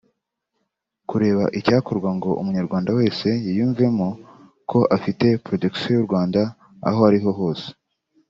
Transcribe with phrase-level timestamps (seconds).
[1.09, 4.07] Kureba icyakorwa ngo umunyarwanda wese yiyumvemo
[4.69, 6.41] ko afite protection y’u Rwanda
[6.87, 7.67] aho ari hose